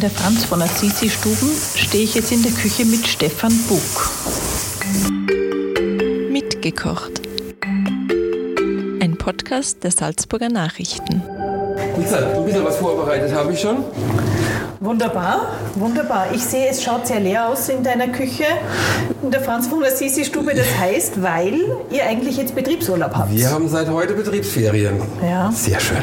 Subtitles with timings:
[0.00, 4.10] der Franz von Assisi Stuben stehe ich jetzt in der Küche mit Stefan Buck.
[6.30, 7.20] Mitgekocht.
[9.00, 11.22] Ein Podcast der Salzburger Nachrichten.
[11.98, 13.84] Lisa, du bist ja was vorbereitet, habe ich schon?
[14.82, 16.28] Wunderbar, wunderbar.
[16.32, 18.46] Ich sehe, es schaut sehr leer aus in deiner Küche,
[19.22, 20.54] in der Franz von Assisi Stube.
[20.54, 21.60] Das heißt, weil
[21.90, 23.30] ihr eigentlich jetzt Betriebsurlaub habt.
[23.30, 25.02] Wir haben seit heute Betriebsferien.
[25.22, 25.52] Ja.
[25.52, 25.98] Sehr schön.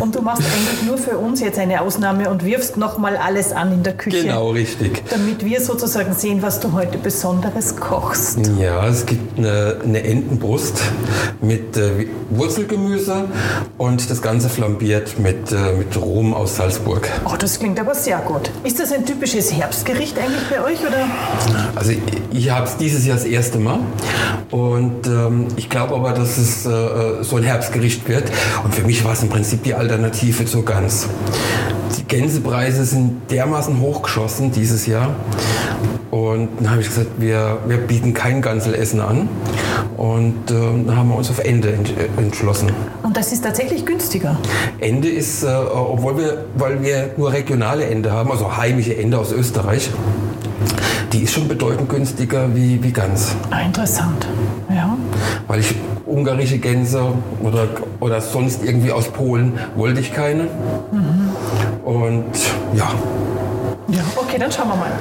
[0.00, 3.72] Und du machst eigentlich nur für uns jetzt eine Ausnahme und wirfst nochmal alles an
[3.72, 4.22] in der Küche.
[4.22, 5.04] Genau, richtig.
[5.08, 8.40] Damit wir sozusagen sehen, was du heute Besonderes kochst.
[8.58, 10.82] Ja, es gibt eine, eine Entenbrust
[11.40, 13.26] mit äh, Wurzelgemüse
[13.78, 17.08] und das Ganze flambiert mit, äh, mit Rum aus Salzburg.
[17.24, 18.50] Oh, das klingt aber sehr gut.
[18.62, 20.80] Ist das ein typisches Herbstgericht eigentlich bei euch?
[20.80, 21.06] Oder?
[21.74, 22.00] Also ich,
[22.32, 23.80] ich habe es dieses Jahr das erste Mal
[24.50, 28.30] und ähm, ich glaube aber, dass es äh, so ein Herbstgericht wird.
[28.64, 31.08] Und für mich war es im Prinzip die Alternative zur Gans.
[31.98, 35.14] Die Gänsepreise sind dermaßen hochgeschossen dieses Jahr.
[36.10, 39.28] Und dann habe ich gesagt, wir, wir bieten kein Ganselessen an.
[39.96, 42.70] Und äh, dann haben wir uns auf Ende ent entschlossen.
[43.02, 44.36] Und das ist tatsächlich günstiger.
[44.80, 49.32] Ende ist, äh, obwohl wir, weil wir nur regionale Ende haben, also heimische Ende aus
[49.32, 49.90] Österreich,
[51.12, 53.36] die ist schon bedeutend günstiger wie, wie Gans.
[53.50, 54.26] Ah, interessant.
[54.68, 54.96] Ja.
[55.46, 55.74] Weil ich
[56.06, 57.02] ungarische Gänse
[57.40, 57.68] oder,
[58.00, 60.48] oder sonst irgendwie aus Polen wollte ich keine.
[60.90, 61.30] Mhm.
[61.84, 62.24] Und
[62.74, 62.90] ja.
[63.88, 64.92] Ja, okay, dann schauen wir mal.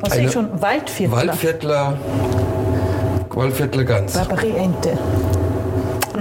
[0.00, 0.48] Was sehe ich schon?
[0.60, 1.28] Waldviertler.
[1.28, 1.98] Waldviertler,
[3.28, 4.12] Waldviertler Gans.
[4.14, 4.98] Barbarie-Ente.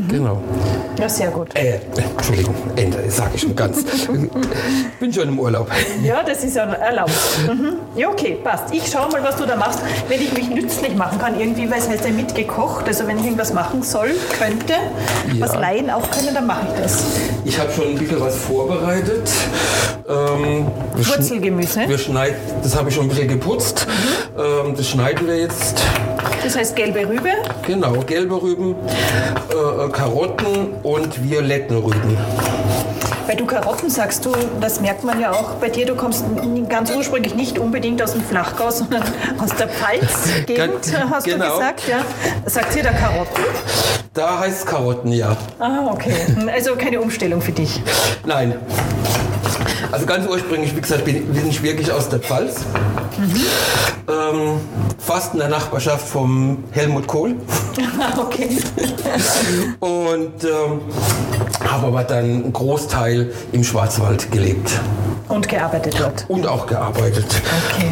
[0.08, 0.42] Genau.
[1.00, 1.56] Ja, sehr gut.
[1.56, 1.80] Äh,
[2.16, 3.84] Entschuldigung, Ende, sage ich schon ganz.
[5.00, 5.68] Bin schon im Urlaub.
[6.04, 7.12] Ja, das ist ja erlaubt.
[7.48, 7.74] Mhm.
[7.96, 8.74] Ja, okay, passt.
[8.74, 9.80] Ich schaue mal, was du da machst.
[10.08, 12.86] Wenn ich mich nützlich machen kann, irgendwie, weil es heißt ja mitgekocht.
[12.88, 14.74] Also wenn ich irgendwas machen soll, könnte,
[15.34, 15.40] Ja.
[15.48, 17.04] was Laien auch können, dann mache ich das.
[17.46, 19.30] Ich habe schon ein bisschen was vorbereitet.
[20.08, 21.82] Ähm, Wurzelgemüse.
[21.88, 23.88] Wir schneiden, das habe ich schon ein bisschen geputzt.
[23.88, 24.42] Mhm.
[24.42, 25.84] Ähm, das schneiden wir jetzt.
[26.44, 27.30] Das heißt gelbe Rübe.
[27.66, 28.76] Genau, gelbe Rüben,
[29.50, 32.18] äh, äh, Karotten und violette Rüben.
[33.28, 36.26] Weil du Karotten sagst, du, das merkt man ja auch bei dir, du kommst
[36.68, 39.04] ganz ursprünglich nicht unbedingt aus dem Flachgau, sondern
[39.38, 40.80] aus der Pfalz-Gegend,
[41.12, 41.58] hast du genau.
[41.58, 41.88] gesagt.
[41.88, 42.00] Ja.
[42.46, 43.44] Sagt ihr da Karotten?
[44.14, 45.38] Da heißt es Karotten, ja.
[45.60, 46.14] Ah, okay.
[46.52, 47.80] Also keine Umstellung für dich.
[48.26, 48.56] Nein.
[49.92, 52.62] Also ganz ursprünglich, wie gesagt, bin, bin ich wirklich aus der Pfalz.
[54.08, 54.60] Ähm,
[54.98, 57.36] fast in der Nachbarschaft vom Helmut Kohl.
[58.18, 58.58] Okay.
[59.80, 60.82] Und ähm,
[61.70, 64.72] habe aber dann einen Großteil im Schwarzwald gelebt
[65.28, 66.26] Und gearbeitet dort.
[66.30, 67.26] und auch gearbeitet.
[67.74, 67.88] Okay.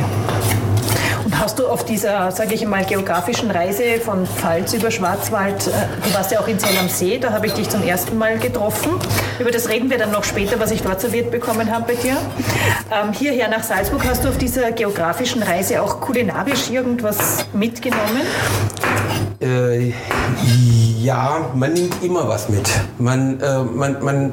[1.40, 5.72] Hast du auf dieser, sage ich mal, geografischen Reise von Pfalz über Schwarzwald, äh,
[6.04, 8.40] du warst ja auch in Zell am See, da habe ich dich zum ersten Mal
[8.40, 8.94] getroffen.
[9.40, 12.18] Über das reden wir dann noch später, was ich dort serviert bekommen habe bei dir.
[12.92, 18.24] Ähm, hierher nach Salzburg hast du auf dieser geografischen Reise auch kulinarisch irgendwas mitgenommen?
[19.40, 19.94] Äh,
[21.00, 22.68] ja, man nimmt immer was mit.
[22.98, 24.32] Man, äh, man, man,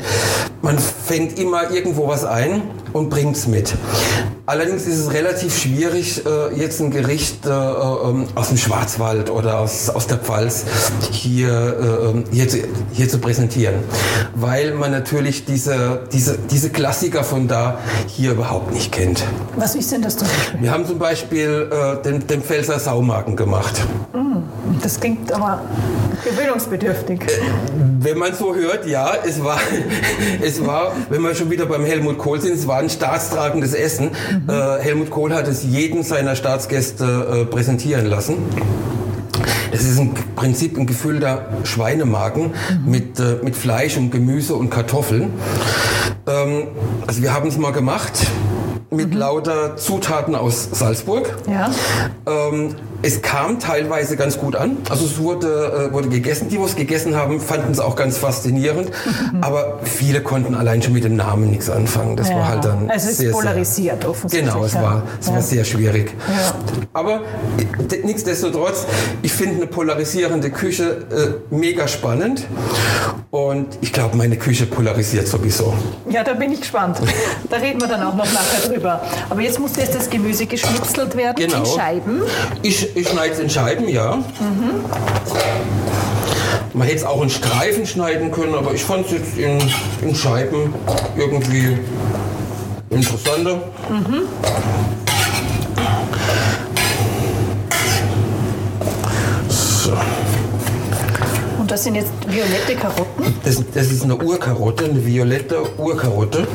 [0.62, 2.62] man fängt immer irgendwo was ein
[2.94, 3.74] und bringt es mit.
[4.46, 9.60] Allerdings ist es relativ schwierig, äh, jetzt ein Gericht äh, ähm, aus dem Schwarzwald oder
[9.60, 10.66] aus, aus der Pfalz
[11.10, 12.58] hier, äh, ähm, hier, zu,
[12.92, 13.76] hier zu präsentieren.
[14.34, 19.24] Weil man natürlich diese, diese, diese Klassiker von da hier überhaupt nicht kennt.
[19.56, 20.60] Was ist denn das zum Beispiel?
[20.60, 23.80] Wir haben zum Beispiel äh, den, den Pfälzer Saumagen gemacht.
[24.82, 25.62] Das klingt aber
[26.24, 27.20] gewöhnungsbedürftig.
[28.00, 29.58] Wenn man so hört, ja, es war,
[30.42, 34.10] es war, wenn wir schon wieder beim Helmut Kohl sind, es war ein staatstragendes Essen.
[34.48, 38.36] Äh, Helmut Kohl hat es jeden seiner Staatsgäste äh, präsentieren lassen.
[39.72, 42.52] Es ist im Prinzip ein gefüllter Schweinemagen
[42.86, 45.30] mit, äh, mit Fleisch und Gemüse und Kartoffeln.
[46.26, 46.68] Ähm,
[47.06, 48.12] also wir haben es mal gemacht
[48.90, 51.36] mit lauter Zutaten aus Salzburg.
[51.48, 51.70] Ja.
[52.26, 54.78] Ähm, es kam teilweise ganz gut an.
[54.88, 56.48] Also es wurde, äh, wurde gegessen.
[56.48, 58.90] Die, die es gegessen haben, fanden es auch ganz faszinierend.
[59.42, 62.16] Aber viele konnten allein schon mit dem Namen nichts anfangen.
[62.16, 62.36] Das Ja.
[62.36, 64.50] war halt dann Also es ist sehr, polarisiert offensichtlich.
[64.52, 65.34] Genau, es war, es Ja.
[65.34, 66.14] war sehr schwierig.
[66.28, 66.54] Ja.
[66.94, 67.20] Aber
[68.04, 68.86] nichtsdestotrotz,
[69.22, 71.04] ich finde eine polarisierende Küche
[71.50, 72.46] äh, mega spannend.
[73.30, 75.74] Und ich glaube, meine Küche polarisiert sowieso.
[76.08, 76.98] Ja, da bin ich gespannt.
[77.50, 79.02] Da reden wir dann auch noch nachher drüber.
[79.30, 81.58] Aber jetzt muss jetzt das Gemüse geschnitzelt werden Genau.
[81.60, 82.22] in Scheiben.
[82.62, 84.22] Ich, ich schneide es in Scheiben, ja.
[86.72, 89.58] Man hätte es auch in Streifen schneiden können, aber ich fand es jetzt in,
[90.02, 90.74] in Scheiben
[91.16, 91.78] irgendwie
[92.90, 93.62] interessanter.
[101.58, 103.34] Und das sind jetzt violette Karotten.
[103.44, 106.46] Das, das ist eine Urkarotte, eine violette Urkarotte.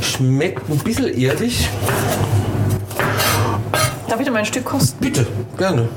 [0.00, 1.68] Schmeckt ein bisschen erdig.
[4.10, 4.98] Darf ich da mal ein Stück kosten?
[5.00, 5.24] Bitte,
[5.56, 5.88] gerne.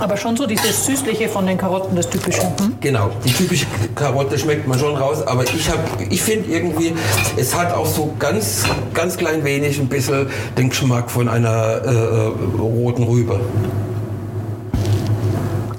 [0.00, 2.42] Aber schon so dieses Süßliche von den Karotten, das Typische.
[2.42, 2.74] Hm?
[2.80, 5.78] Genau, die typische Karotte schmeckt man schon raus, aber ich, hab-
[6.10, 6.92] ich finde irgendwie,
[7.36, 8.64] es hat auch so ganz,
[8.94, 10.26] ganz klein wenig ein bisschen
[10.58, 13.38] den Geschmack von einer äh, äh, roten Rübe.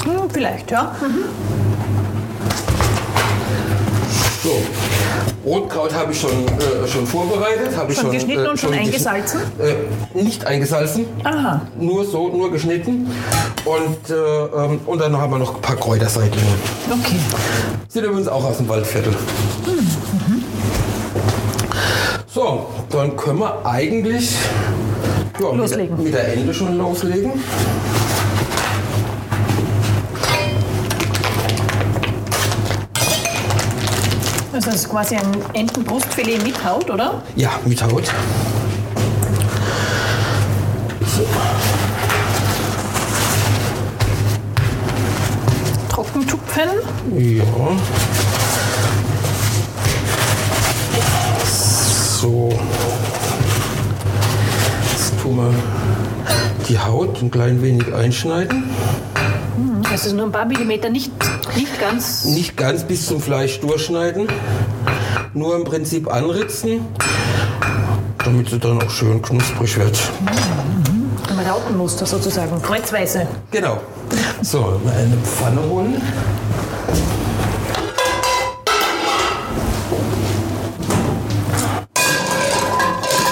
[0.06, 0.95] Hm, vielleicht, ja.
[4.44, 4.62] So,
[5.45, 7.75] Rotkraut habe ich schon, äh, schon vorbereitet.
[7.78, 9.40] habe ich Schon geschnitten und schon gesch- eingesalzen?
[9.60, 11.62] Äh, nicht eingesalzen, Aha.
[11.80, 13.10] nur so, nur geschnitten.
[13.63, 16.45] Und, äh, ähm, und dann haben wir noch ein paar Kräuterseitlinge.
[16.92, 17.16] Okay.
[17.88, 19.16] Sind übrigens auch aus dem Waldviertel.
[22.28, 24.36] So, dann können wir eigentlich
[25.40, 26.04] ja, mit, der, Loslegen.
[26.04, 27.31] mit der Ende schon loslegen.
[34.54, 37.24] Also das ist quasi ein Entenbrustfilet mit Haut, oder?
[37.36, 38.04] Ja, mit Haut.
[41.08, 41.26] So.
[45.90, 46.70] Trockentupfen.
[47.18, 47.44] Ja.
[52.22, 52.50] So.
[54.92, 55.54] Jetzt tun wir
[56.70, 58.66] die Haut ein klein wenig einschneiden.
[59.90, 61.12] Das ist nur ein paar Millimeter, nicht,
[61.56, 62.26] nicht ganz.
[62.26, 64.28] Nicht ganz bis zum Fleisch durchschneiden.
[65.34, 66.86] Nur im Prinzip anritzen,
[68.24, 69.98] damit sie dann auch schön knusprig wird.
[71.30, 72.62] Ein Rautenmuster sozusagen.
[72.62, 73.28] Kreuzweise.
[73.52, 73.82] Genau.
[74.42, 76.02] So, mal eine Pfanne holen.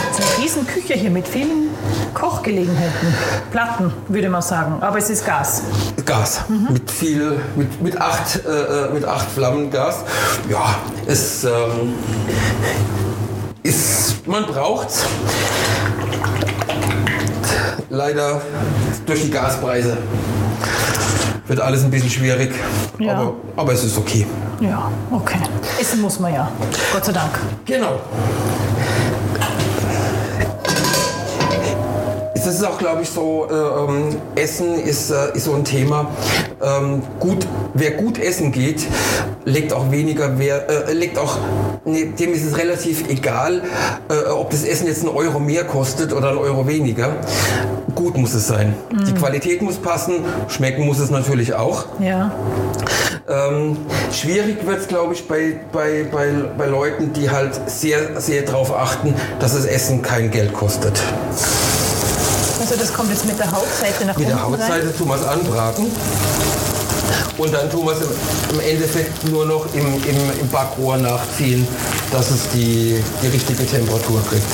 [0.10, 1.71] Das ist eine riesen Küche hier mit vielen
[2.14, 3.14] Kochgelegenheiten.
[3.52, 4.82] Platten, würde man sagen.
[4.82, 5.64] Aber es ist Gas.
[6.06, 6.42] Gas.
[6.70, 10.04] Mit viel, mit, mit, acht, äh, äh, mit acht Flammen Gas.
[10.50, 10.76] Ja,
[11.06, 11.94] es ähm,
[13.64, 15.06] ist, man braucht's.
[17.90, 18.42] Leider
[19.06, 19.98] durch die Gaspreise
[21.48, 22.54] wird alles ein bisschen schwierig.
[23.00, 23.14] Ja.
[23.16, 24.26] Aber, aber es ist okay.
[24.62, 25.40] Ja, okay.
[25.80, 26.50] Essen muss man ja.
[26.94, 27.40] Gott sei Dank.
[27.66, 28.00] Genau.
[32.52, 36.12] Es ist auch, glaube ich, so, äh, ähm, Essen ist, äh, ist so ein Thema.
[36.62, 38.86] Ähm, gut, wer gut essen geht,
[39.46, 41.38] legt auch weniger, wer, äh, legt auch,
[41.86, 43.62] nee, dem ist es relativ egal,
[44.10, 47.16] äh, ob das Essen jetzt einen Euro mehr kostet oder einen Euro weniger.
[47.96, 48.76] Gut muss es sein.
[49.08, 50.16] Die Qualität muss passen,
[50.50, 51.86] schmecken muss es natürlich auch.
[52.02, 52.34] Ja.
[53.30, 53.78] Ähm,
[54.12, 58.78] schwierig wird es, glaube ich, bei, bei, bei, bei Leuten, die halt sehr, sehr darauf
[58.78, 61.02] achten, dass das Essen kein Geld kostet.
[62.62, 64.94] Also das kommt jetzt mit der Hautseite nach Mit der unten rein.
[64.96, 65.92] Tun wir es anbraten.
[67.38, 68.02] Und dann tun wir es
[68.54, 71.68] im, Endeffekt nur noch im, im, im Backrohr nachziehen,
[72.12, 74.46] dass es die, die richtige Temperatur kriegt.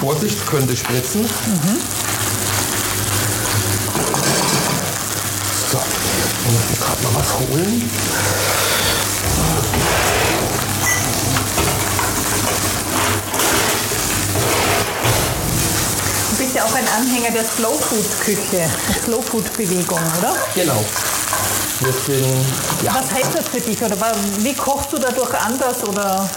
[0.00, 1.26] Vorsicht, könnte spritzen.
[5.70, 7.90] So, ich muss gerade mal was holen.
[16.30, 20.34] Du bist ja auch ein Anhänger der Slow Food Küche, der Slow Food Bewegung, oder?
[20.54, 20.84] Genau.
[22.06, 22.24] Sind,
[22.84, 23.82] ja, Was heißt das für dich?
[23.82, 23.96] Oder
[24.38, 26.28] wie kochst du dadurch anders oder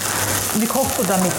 [0.55, 1.31] wie kochst du damit?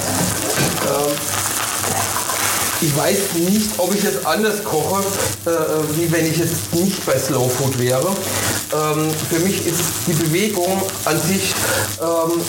[2.81, 3.17] ich weiß
[3.49, 5.03] nicht, ob ich jetzt anders koche,
[5.47, 5.51] äh,
[5.97, 8.07] wie wenn ich jetzt nicht bei Slow Food wäre.
[8.07, 11.55] Ähm, für mich ist die Bewegung an sich
[12.01, 12.41] ähm,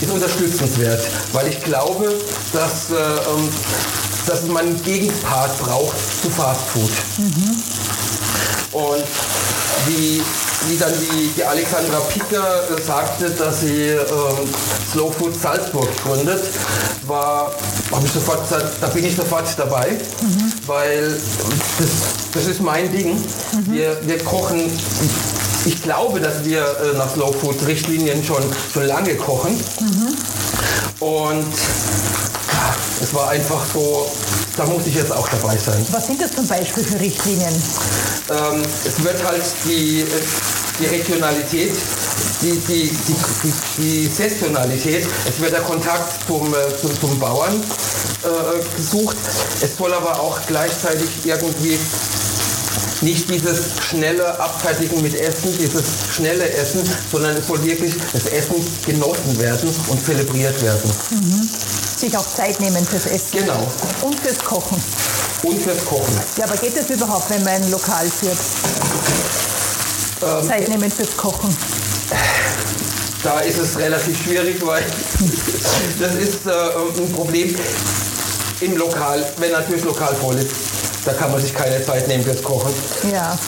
[0.00, 2.14] ist unterstützenswert, weil ich glaube,
[2.52, 3.48] dass, äh, ähm,
[4.30, 6.90] dass man einen Gegenpart braucht zu Fast Food.
[8.70, 9.04] Und
[9.88, 10.22] wie,
[10.68, 14.48] wie dann die, die Alexandra Picker äh, sagte, dass sie ähm,
[14.92, 16.44] Slow Food Salzburg gründet,
[17.08, 17.52] war,
[18.04, 18.42] ich sofort
[18.80, 19.98] da bin ich sofort dabei,
[20.66, 21.18] weil
[21.78, 21.88] das,
[22.32, 23.16] das ist mein Ding.
[23.64, 24.70] Wir, wir kochen,
[25.64, 29.58] ich glaube, dass wir äh, nach Slow Food Richtlinien schon, schon lange kochen.
[31.00, 32.39] Und ja,
[33.02, 34.10] es war einfach so,
[34.56, 35.84] da muss ich jetzt auch dabei sein.
[35.90, 37.54] Was sind das zum Beispiel für Richtlinien?
[38.30, 40.04] Ähm, es wird halt die,
[40.78, 41.72] die Regionalität,
[42.42, 48.76] die, die, die, die, Saisonalität, es wird der Kontakt zum, äh, zum, zum Bauern äh,
[48.76, 49.16] gesucht.
[49.62, 51.78] Es soll aber auch gleichzeitig irgendwie
[53.02, 58.56] nicht dieses schnelle Abfertigen mit Essen, dieses schnelle Essen, sondern es soll wirklich das Essen
[58.84, 60.90] genossen werden und zelebriert werden.
[62.00, 63.40] Sich auch Zeit nehmen fürs Essen.
[63.40, 63.66] Genau.
[64.00, 64.82] Und fürs Kochen.
[65.42, 66.18] Und fürs Kochen.
[66.38, 68.38] Ja, aber geht das überhaupt, wenn man ein Lokal führt?
[70.22, 71.54] Ähm, Zeit nehmen fürs Kochen.
[73.22, 74.82] Da ist es relativ schwierig, weil
[76.00, 76.50] das ist äh,
[77.02, 77.54] ein Problem
[78.62, 80.52] im Lokal, wenn natürlich lokal voll ist.
[81.04, 82.72] Da kann man sich keine Zeit nehmen fürs Kochen,
[83.12, 83.38] Ja.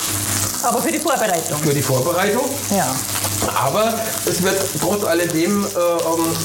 [0.62, 1.58] Aber für die Vorbereitung.
[1.58, 2.44] für die Vorbereitung.
[2.70, 2.94] Ja.
[3.48, 3.94] Aber
[4.26, 6.36] es wird trotz alledem, äh, ähm,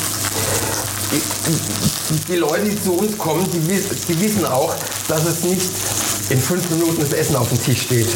[2.28, 4.74] die, Leute, die zu uns kommen, die, die wissen auch,
[5.08, 5.70] dass es nicht
[6.30, 8.10] in fünf Minuten das Essen auf dem Tisch steht.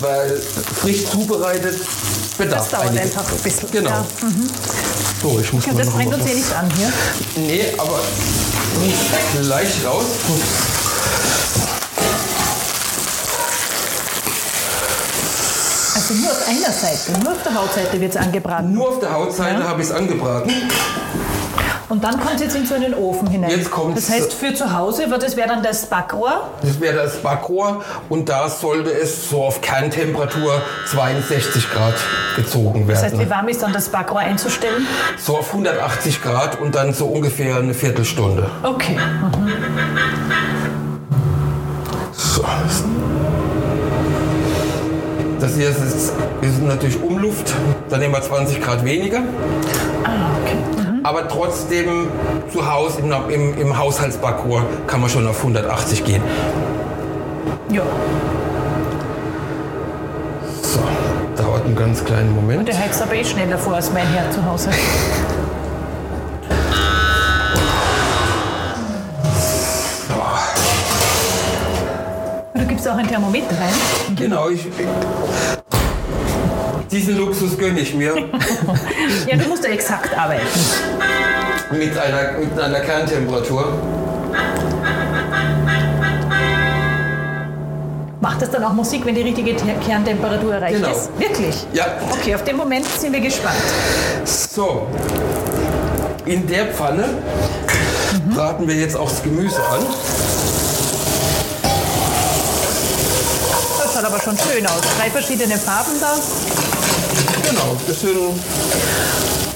[0.00, 0.40] Weil
[0.80, 1.78] frisch zubereitet
[2.38, 3.16] bedarf Das dauert einiges.
[3.16, 3.70] einfach ein bisschen.
[3.70, 3.90] Genau.
[3.90, 4.06] Ja.
[5.22, 6.92] So, ich muss Und mal das bringt uns hier nicht an hier.
[7.36, 8.00] Nee, aber
[8.82, 8.98] nicht
[9.42, 10.04] gleich raus.
[15.94, 18.72] Also nur auf einer Seite, nur auf der Hautseite wird es angebraten.
[18.72, 19.68] Nur auf der Hautseite Ja.
[19.68, 20.50] habe ich es angebraten.
[21.88, 23.48] Und dann kommt es jetzt in so einen Ofen hinein.
[23.50, 26.50] Jetzt kommt's- das heißt, für zu Hause, wird- das wäre dann das Backrohr.
[26.62, 30.60] Das wäre das Backrohr und da sollte es so auf Kerntemperatur
[30.90, 31.94] 62 Grad
[32.34, 33.30] gezogen Das heißt, wie werden.
[33.30, 34.84] warm ist dann das Backrohr einzustellen?
[35.16, 38.50] So auf 180 Grad und dann so ungefähr eine Viertelstunde.
[38.64, 38.98] Okay.
[42.12, 42.44] So.
[45.46, 47.54] Das hier ist, ist natürlich Umluft,
[47.88, 49.18] dann nehmen wir 20 Grad weniger.
[50.02, 50.56] Ah, okay.
[51.04, 52.08] Aber trotzdem
[52.52, 56.20] zu Hause im, im, im Haushaltsbackrohr kann man schon auf 180 gehen.
[57.70, 57.82] Ja.
[60.62, 60.80] So,
[61.40, 62.66] dauert einen ganz kleinen Moment.
[62.66, 64.70] Der heizt aber eh schneller vor als mein Herr zu Hause.
[72.76, 74.16] gibst auch ein Thermometer rein.
[74.16, 74.66] Genau, ich,
[76.90, 78.14] diesen Luxus gönne ich mir
[79.26, 80.42] Ja, du musst ja exakt arbeiten.
[81.72, 83.78] mit einer, mit einer Kerntemperatur.
[88.20, 90.90] Macht das dann auch Musik, wenn die richtige Te- Kerntemperatur erreicht Genau.
[90.90, 91.08] ist?
[91.18, 91.66] Wirklich?
[91.72, 93.56] Ja, Okay, auf den Moment sind wir gespannt.
[94.24, 94.86] so.
[96.26, 97.04] In der Pfanne
[98.34, 99.80] braten wir jetzt auch das Gemüse an.
[104.16, 104.80] Aber schon schön aus.
[104.98, 106.14] Drei verschiedene Farben da.
[107.48, 108.16] Genau, das sind,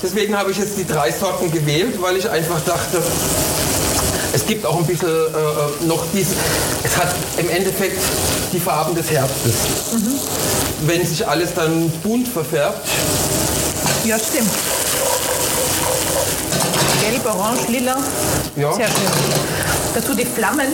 [0.02, 3.02] deswegen habe ich jetzt die drei Sorten gewählt, weil ich einfach dachte,
[4.32, 6.28] es gibt auch ein bisschen äh, noch dies,
[6.82, 8.00] es hat im Endeffekt
[8.52, 9.54] die Farben des Herbstes.
[10.82, 12.86] Wenn sich alles dann bunt verfärbt,
[14.04, 14.50] Ja, stimmt.
[17.00, 17.96] Gelb, orange, lila.
[18.56, 19.10] ja, Sehr schön.
[19.94, 20.68] Dazu die Flammen.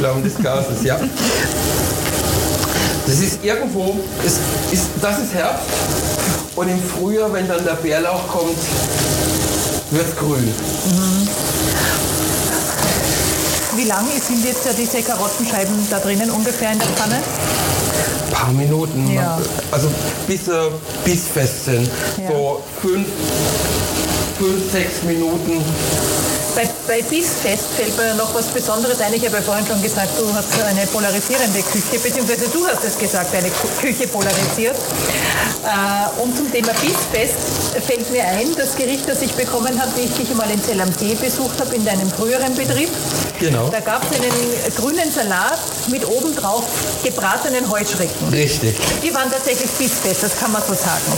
[0.00, 0.96] Die Flammen des Gases, ja.
[3.06, 4.34] Das ist irgendwo, es
[4.72, 5.66] ist, das ist Herbst
[6.56, 8.56] und im Frühjahr, wenn dann der Bärlauch kommt,
[9.90, 10.54] wird es grün.
[13.76, 17.16] Wie lang sind jetzt ja diese Karottenscheiben da drinnen ungefähr in der Pfanne?
[17.16, 19.38] Ein paar Minuten, Ja.
[19.70, 19.88] also
[20.26, 20.70] bis sie
[21.04, 21.90] bissfest sind.
[22.16, 22.30] Ja.
[22.30, 23.06] So fünf,
[24.40, 25.62] fünf, sechs Minuten.
[26.56, 29.12] Bei, bei Bissfest fällt mir noch was Besonderes ein.
[29.14, 32.98] Ich habe ja vorhin schon gesagt, du hast eine polarisierende Küche, beziehungsweise du hast es
[32.98, 34.74] gesagt, deine Kü- Küche polarisiert.
[34.76, 37.36] Äh, und zum Thema Bissfest
[37.86, 40.80] fällt mir ein, das Gericht, das ich bekommen habe, wie ich dich einmal in Zell
[40.80, 42.88] am See besucht habe, in deinem früheren Betrieb.
[43.38, 43.68] Genau.
[43.68, 44.32] Da gab es einen
[44.76, 46.64] grünen Salat mit obendrauf
[47.04, 48.28] gebratenen Heuschrecken.
[48.32, 48.74] Richtig.
[49.04, 51.12] Die waren tatsächlich Bissfest, das kann man so sagen.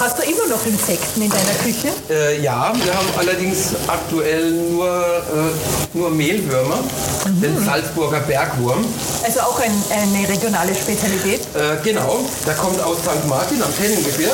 [0.00, 1.88] Hast du immer noch Insekten in deiner Küche?
[2.08, 6.78] Äh, ja, wir haben allerdings aktuell nur, äh, nur Mehlwürmer,
[7.26, 7.40] Mhm.
[7.42, 8.82] den Salzburger Bergwurm.
[9.22, 11.40] Also auch ein, eine regionale Spezialität.
[11.54, 13.28] Äh, genau, der kommt aus St.
[13.28, 14.32] Martin am Tennengebirge.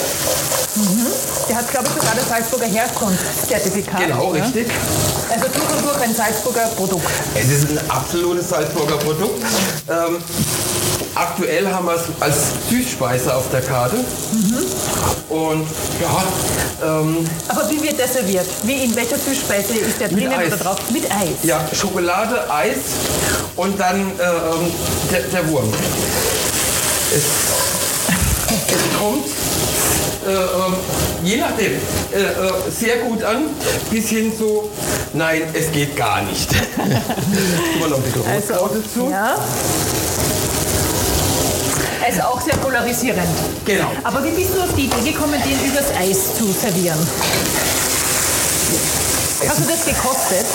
[1.49, 4.01] Der hat, glaube ich, sogar das Salzburger Herkunftszertifikat.
[4.07, 4.45] Genau, ja?
[4.45, 4.69] richtig.
[5.31, 7.07] Also durch und durch ein Salzburger Produkt.
[7.35, 9.43] Es ist ein absolutes Salzburger Produkt.
[9.91, 10.19] Ähm,
[11.15, 12.37] aktuell haben wir es als
[12.71, 13.97] Süßspeise auf der Karte.
[15.37, 15.67] Und
[16.01, 16.25] ja,
[16.83, 18.47] ähm, Aber wie wird der serviert?
[18.63, 20.79] Wie in welcher Süßspeise ist der drinnen oder drauf?
[20.91, 21.43] Mit Eis.
[21.43, 22.77] ja, Schokolade, Eis
[23.57, 24.73] und dann äh, ähm,
[25.11, 25.71] der, der Wurm.
[27.15, 27.25] Es,
[28.67, 29.27] es kommt
[30.27, 30.75] äh, ähm,
[31.23, 31.73] je nachdem
[32.13, 33.45] äh, äh, sehr gut an,
[33.91, 34.71] bis hin zu,
[35.13, 36.51] nein, es geht gar nicht.
[37.79, 39.11] Wir noch ein bisschen Rotkraut dazu.
[39.11, 39.37] ja.
[42.07, 43.27] Also auch sehr polarisierend.
[43.65, 43.91] Genau.
[44.05, 46.99] Aber wie bist du auf die Idee gekommen, den übers Eis zu servieren?
[49.49, 50.47] Hast du das gekostet?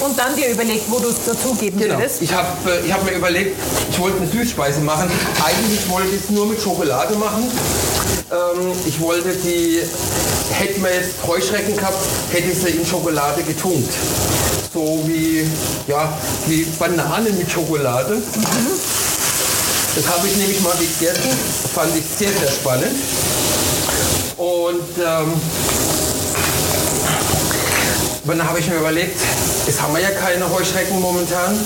[0.00, 1.98] Und dann dir überlegt, wo du es dazugeben Genau.
[1.98, 2.22] würdest.
[2.22, 3.56] Ich habe äh, ich hab mir überlegt,
[3.90, 5.10] ich wollte eine Süßspeise machen.
[5.44, 7.44] Eigentlich wollte ich es nur mit Schokolade machen.
[8.32, 9.80] Ähm, ich wollte die,
[10.52, 11.98] hätten wir jetzt Heuschrecken gehabt,
[12.32, 13.92] hätte ich sie in Schokolade getunkt.
[14.72, 15.46] So wie,
[15.86, 16.12] ja,
[16.46, 18.22] wie Bananen mit Schokolade.
[19.94, 21.30] Das habe ich nämlich mal gegessen.
[21.74, 22.96] Fand ich sehr, sehr spannend.
[24.38, 25.32] Und ähm,
[28.24, 29.20] dann habe ich mir überlegt,
[29.66, 31.58] jetzt haben wir ja keine Heuschrecken momentan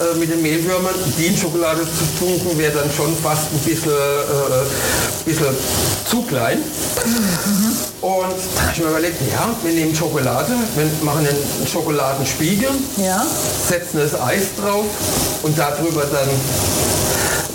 [0.00, 0.94] äh, mit den Mehlwürmern.
[1.18, 5.54] Die in Schokolade zu tunken wäre dann schon fast ein bisschen, äh, bisschen
[6.08, 6.58] zu klein.
[8.00, 13.26] Und dann habe ich mir überlegt, ja, wir nehmen Schokolade, wir machen einen Schokoladenspiegel, Ja.
[13.68, 14.86] setzen das Eis drauf
[15.42, 16.28] und darüber dann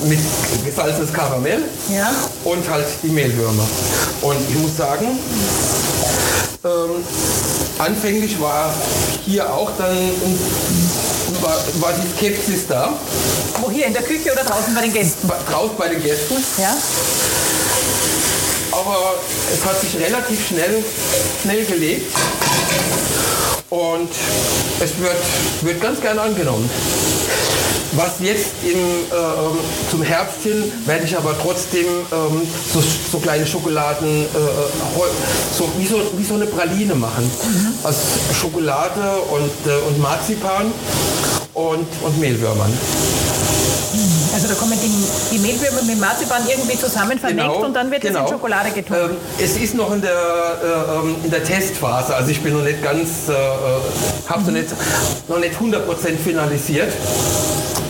[0.03, 0.19] mit
[0.65, 2.11] gesalzenes Karamell Ja.
[2.43, 3.67] und halt die Mehlwürmer.
[4.21, 5.19] Und ich muss sagen,
[6.63, 7.03] ähm,
[7.79, 8.73] anfänglich war
[9.25, 9.97] hier auch dann
[11.41, 12.93] war, war die Skepsis da,
[13.61, 15.27] Wo hier in der Küche oder draußen bei den Gästen?
[15.27, 16.75] bei- draußen bei den Gästen, Ja.
[18.71, 19.15] aber
[19.53, 20.83] es hat sich relativ schnell,
[21.41, 22.11] schnell gelegt
[23.71, 24.09] und
[24.79, 25.15] es wird,
[25.61, 26.69] wird ganz gern angenommen.
[27.93, 29.57] Was jetzt im, ähm,
[29.89, 32.41] zum Herbst hin werde ich aber trotzdem ähm,
[32.73, 34.27] so, so kleine Schokoladen, äh,
[35.57, 37.29] so, wie, so, wie so eine Praline machen.
[37.83, 37.97] Aus
[38.39, 40.71] Schokolade und, äh, und Marzipan
[41.53, 42.71] und, und Mehlwürmern.
[44.41, 48.15] Also da kommen die, die Mehlwürmer mit Marzipan irgendwie zusammen vermengt und dann wird es
[48.15, 48.99] in Schokolade getunkt.
[49.11, 52.63] Ähm, es ist noch in der, äh, ähm, in der Testphase, also ich bin noch
[52.63, 53.33] nicht ganz, äh,
[54.27, 54.69] habe noch nicht,
[55.27, 56.91] noch nicht 100% finalisiert.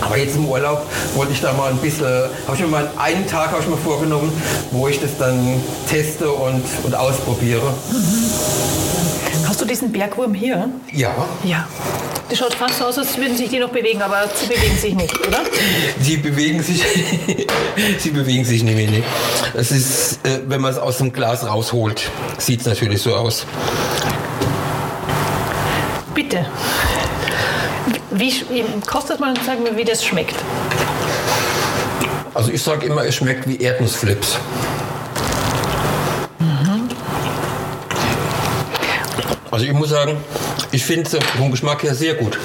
[0.02, 3.26] Aber jetzt im Urlaub wollte ich da mal ein bisschen, habe ich mir mal einen
[3.28, 4.30] Tag habe ich mir vorgenommen,
[4.72, 7.74] wo ich das dann teste und, und ausprobiere.
[9.48, 10.68] Hast du diesen Bergwurm hier?
[10.92, 11.12] Ja,
[11.46, 11.66] Ja.
[12.32, 14.96] Das schaut fast so aus, als würden sich die noch bewegen, aber sie bewegen sich
[14.96, 15.42] nicht, oder?
[16.00, 16.82] sie bewegen sich,
[18.00, 19.04] sie bewegen sich nämlich nicht.
[19.54, 23.46] Es ist, äh, wenn man es aus dem Glas rausholt, sieht es natürlich so aus.
[26.16, 26.46] Bitte.
[28.12, 28.34] Wie,
[28.88, 30.38] kostet mal und sag mir, wie das schmeckt.
[32.34, 34.38] Also ich sage immer, es schmeckt wie Erdnussflips.
[39.52, 40.16] Also ich muss sagen,
[40.72, 42.40] ich finde es vom Geschmack her sehr gut.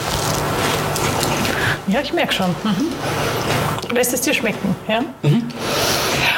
[1.86, 2.50] Ja, ich merke schon.
[2.64, 3.94] Mhm.
[3.94, 5.02] Lässt es dir schmecken, ja?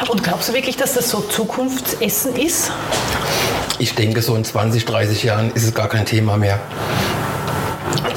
[0.08, 2.70] Und glaubst du wirklich, dass das so Zukunftsessen ist?
[3.78, 6.60] Ich denke, so in 20, 30 Jahren ist es gar kein Thema mehr.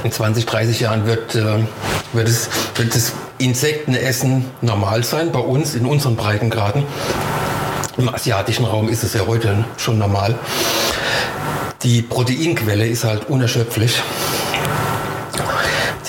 [0.04, 1.60] In 20, 30 Jahren wird, äh,
[2.14, 6.84] wird, es, wird das Insektenessen normal sein, bei uns in unseren Breitengraden.
[7.98, 10.38] Im asiatischen Raum ist es ja heute schon normal.
[11.84, 14.00] Die Proteinquelle ist halt unerschöpflich.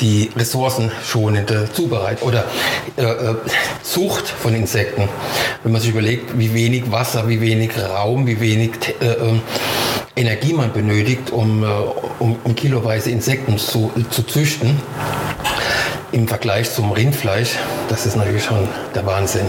[0.00, 2.44] Die ressourcenschonende Zubereitung oder
[2.96, 3.34] äh, äh,
[3.82, 5.08] Zucht von Insekten.
[5.62, 9.40] Wenn man sich überlegt, wie wenig Wasser, wie wenig Raum, wie wenig äh, äh,
[10.14, 11.66] Energie man benötigt, um, äh,
[12.18, 14.78] um, um kiloweise Insekten zu, zu züchten,
[16.12, 17.56] im Vergleich zum Rindfleisch,
[17.88, 19.46] das ist natürlich schon der Wahnsinn.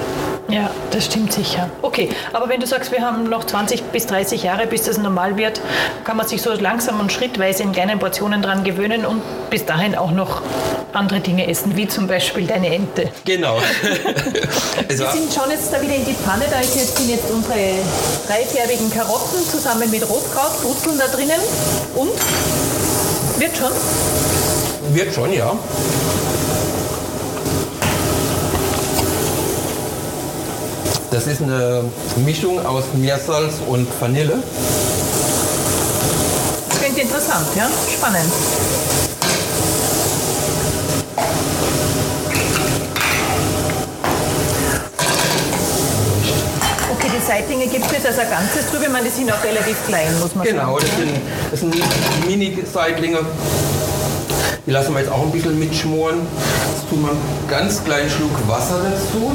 [0.49, 1.69] Ja, das stimmt sicher.
[1.81, 5.37] Okay, aber wenn du sagst, wir haben noch 20 bis 30 Jahre, bis das normal
[5.37, 5.61] wird,
[6.03, 9.95] kann man sich so langsam und schrittweise in kleinen Portionen dran gewöhnen und bis dahin
[9.95, 10.41] auch noch
[10.93, 13.09] andere Dinge essen, wie zum Beispiel deine Ente.
[13.25, 13.57] Genau.
[14.87, 17.57] Wir sind schon jetzt da wieder in die Pfanne, da ist jetzt, sind jetzt unsere
[18.27, 21.39] dreifärbigen Karotten zusammen mit Rotkraut, Brutzeln da drinnen
[21.95, 22.11] und
[23.39, 23.71] wird schon.
[24.93, 25.57] wird schon, ja.
[31.13, 31.83] Das ist eine
[32.25, 34.41] Mischung aus Meersalz und Vanille.
[36.69, 37.67] Das klingt interessant, ja?
[37.95, 38.33] Spannend.
[46.97, 48.85] Okay, die Seitlinge gibt es jetzt als ein Ganzes drüber.
[48.85, 51.01] Ich meine, die sind auch relativ klein, muss man Genau, das sagen.
[51.03, 51.21] sind,
[51.51, 51.75] das sind
[52.27, 53.19] Mini-Seitlinge.
[54.65, 56.19] Die lassen wir jetzt auch ein bisschen mitschmoren.
[56.73, 59.31] Jetzt tun wir einen ganz kleinen Schluck Wasser dazu.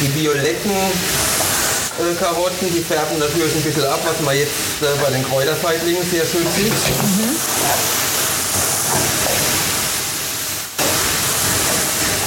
[0.00, 5.10] Die, violetten äh, Karotten, die färben natürlich ein bisschen ab, was man jetzt äh, bei
[5.10, 6.72] den Kräuterseitlingen sehr schön sieht.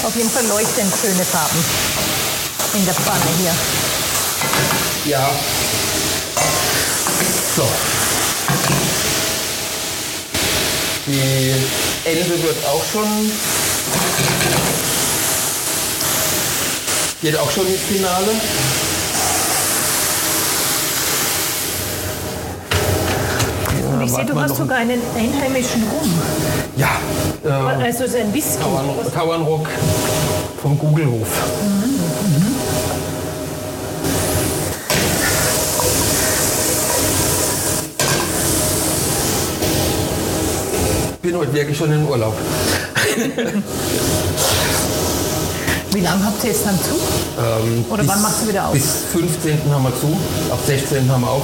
[0.04, 1.64] Auf jeden Fall leuchtend schöne Farben
[2.74, 3.54] in der Pfanne hier.
[5.06, 5.30] Ja.
[7.56, 7.68] So.
[11.08, 11.54] Die
[12.04, 13.32] Ente wird auch schon
[17.22, 18.32] geht auch schon ins Finale.
[23.94, 26.12] Und ich sehe, du hast sogar einen einheimischen Rum.
[26.78, 27.00] Ja,
[27.46, 28.64] äh, Also es ist ein Whisky.
[28.64, 29.68] Tauern, Tauernrock
[30.62, 31.28] vom Gugelhof.
[41.22, 42.36] bin heute wirklich schon im Urlaub.
[45.94, 46.96] Wie lange habt ihr jetzt dann zu?
[47.38, 48.72] Ähm, Oder wann machst du wieder auf?
[48.74, 49.60] Bis 15.
[49.72, 50.18] haben wir zu,
[50.50, 51.12] ab 16.
[51.12, 51.44] haben wir auf.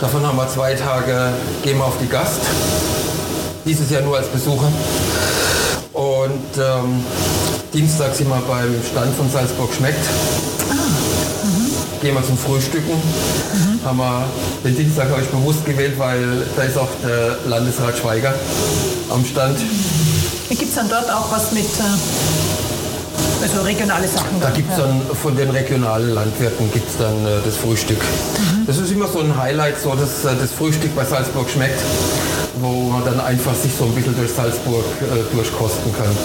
[0.00, 1.30] Davon haben wir zwei Tage,
[1.62, 2.40] gehen wir auf die Gast.
[3.66, 4.72] Dieses Jahr nur als Besucher.
[5.92, 7.04] Und ähm,
[7.74, 10.06] Dienstag sind wir beim Stand von Salzburg Schmeckt.
[12.00, 13.00] Gehen wir zum Frühstücken.
[13.84, 14.24] Haben wir,
[14.64, 18.34] den Dienstag habe ich bewusst gewählt, weil da ist auch der Landesrat Schweiger
[19.10, 19.58] am Stand.
[20.48, 22.51] Gibt es dann dort auch was mit, äh,
[23.42, 24.40] also regionale Sachen?
[24.40, 28.00] Da gibt es dann von den regionalen Landwirten gibt's dann äh, das Frühstück.
[28.66, 31.80] Das ist immer so ein Highlight, so dass äh, das Frühstück bei Salzburg schmeckt,
[32.60, 36.16] wo man dann einfach sich so ein bisschen durch Salzburg äh, durchkosten kann.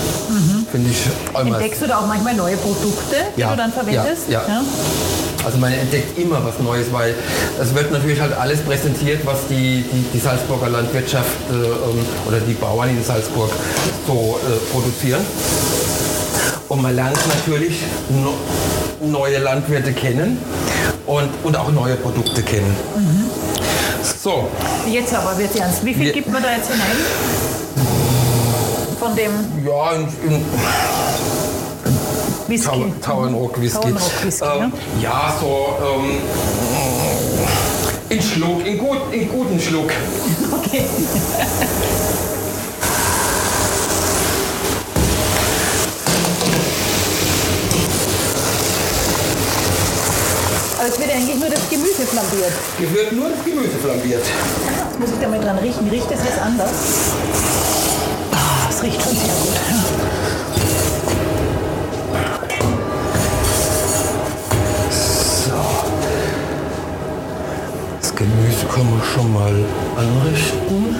[0.71, 1.03] Finde ich
[1.33, 1.59] einmal.
[1.61, 4.29] Entdeckst du da auch manchmal neue Produkte, die Ja, du dann verwendest?
[4.29, 4.61] ja, ja.
[5.45, 7.15] Also man entdeckt immer was Neues, weil
[7.61, 12.39] es wird natürlich halt alles präsentiert, was die, die, die Salzburger Landwirtschaft äh, ähm, oder
[12.41, 13.49] die Bauern in Salzburg
[14.05, 15.21] so äh, produzieren.
[16.69, 17.81] Und man lernt natürlich
[19.01, 20.37] neue Landwirte kennen
[21.05, 22.75] und, und auch neue Produkte kennen.
[24.21, 24.49] So,
[24.91, 25.85] Jetzt aber wird ernst.
[25.85, 26.97] Wie viel gibt man da jetzt hinein?
[28.99, 29.31] Von dem
[29.65, 30.45] ja, in, in
[32.47, 32.67] Whisky.
[32.67, 33.79] Tau- Tauernrock Whisky.
[33.79, 34.71] Tauernrock Whisky, ähm, ne?
[35.01, 36.19] Ja, so ähm,
[38.09, 39.91] in Schluck, in, gut, in guten Schluck.
[40.51, 40.85] Okay.
[51.17, 52.51] Eigentlich nur das Gemüse flambiert.
[52.77, 54.23] Hier wird nur das Gemüse flambiert.
[54.99, 55.89] Muss ich da mal dran riechen.
[55.89, 56.69] Riecht das jetzt anders?
[58.31, 59.57] Ah, es riecht schon sehr gut.
[64.91, 65.55] So.
[67.99, 69.65] Das Gemüse können wir schon mal
[69.97, 70.95] anrichten.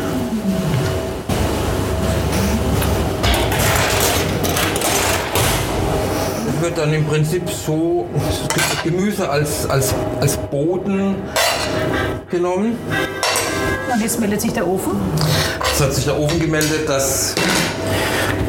[6.68, 8.08] Wird dann im Prinzip so
[8.54, 11.16] das Gemüse als, als, als Boden
[12.30, 12.78] genommen.
[13.94, 14.92] Und jetzt meldet sich der Ofen.
[15.62, 17.36] Es hat sich der Ofen gemeldet, dass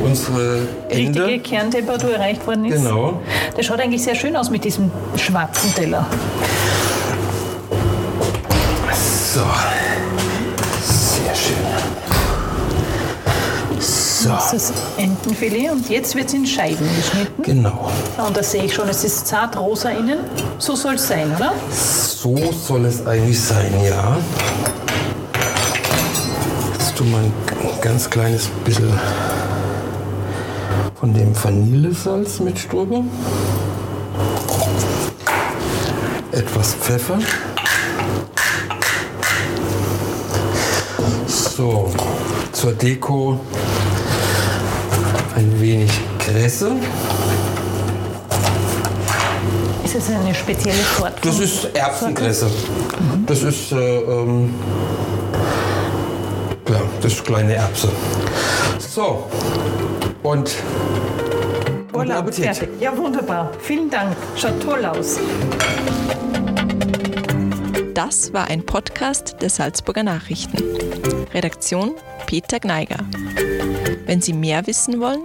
[0.02, 1.26] unsere Ende...
[1.26, 2.82] Richtige Kerntemperatur erreicht worden ist.
[2.82, 3.20] Genau.
[3.56, 6.04] Der schaut eigentlich sehr schön aus mit diesem schwarzen Teller.
[9.32, 9.42] So.
[14.28, 14.34] So.
[14.34, 17.42] Das ist das Entenfilet und jetzt wird es in Scheiben geschnitten.
[17.42, 17.90] Genau.
[18.18, 20.18] Und da sehe ich schon, es ist zart rosa innen.
[20.58, 21.54] So soll es sein, oder?
[21.70, 24.18] So soll es eigentlich sein, ja.
[26.74, 27.32] Jetzt tun wir ein
[27.80, 28.92] ganz kleines bisschen
[31.00, 33.02] von dem Vanillesalz mit drüber.
[36.32, 37.18] Etwas Pfeffer.
[41.26, 41.90] So,
[42.52, 43.40] zur Deko
[46.28, 46.72] Kresse.
[49.82, 51.16] Ist es eine spezielle Sorte?
[51.22, 52.50] Das ist Erbsenkresse.
[53.24, 54.54] Das ist, äh, ähm,
[56.68, 57.88] ja, das ist kleine Erbse.
[58.78, 59.24] So,
[60.22, 60.54] und
[61.94, 62.44] Appetit.
[62.44, 62.68] fertig.
[62.78, 63.50] Ja, wunderbar.
[63.60, 64.14] Vielen Dank.
[64.36, 65.18] Schaut toll aus.
[67.94, 70.62] Das war ein Podcast der Salzburger Nachrichten.
[71.32, 71.94] Redaktion
[72.26, 72.98] Peter Gneiger.
[74.04, 75.24] Wenn Sie mehr wissen wollen,